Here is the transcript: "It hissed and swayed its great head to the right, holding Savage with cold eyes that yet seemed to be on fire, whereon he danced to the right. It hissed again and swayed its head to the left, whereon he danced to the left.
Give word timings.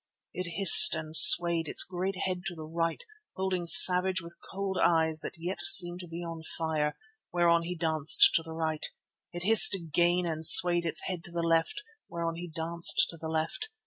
"It 0.33 0.53
hissed 0.55 0.95
and 0.95 1.15
swayed 1.15 1.67
its 1.67 1.83
great 1.83 2.15
head 2.25 2.41
to 2.47 2.55
the 2.55 2.65
right, 2.65 3.03
holding 3.35 3.67
Savage 3.67 4.19
with 4.19 4.35
cold 4.51 4.79
eyes 4.83 5.19
that 5.19 5.35
yet 5.37 5.59
seemed 5.61 5.99
to 5.99 6.07
be 6.07 6.23
on 6.23 6.41
fire, 6.57 6.97
whereon 7.31 7.61
he 7.61 7.75
danced 7.75 8.31
to 8.33 8.41
the 8.41 8.55
right. 8.55 8.87
It 9.31 9.43
hissed 9.43 9.75
again 9.75 10.25
and 10.25 10.43
swayed 10.43 10.87
its 10.87 11.03
head 11.03 11.23
to 11.25 11.31
the 11.31 11.43
left, 11.43 11.83
whereon 12.09 12.33
he 12.37 12.47
danced 12.47 13.09
to 13.09 13.17
the 13.17 13.29
left. 13.29 13.69